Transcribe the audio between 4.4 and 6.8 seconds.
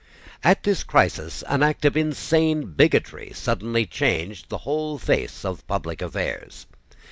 the whole face of public affairs.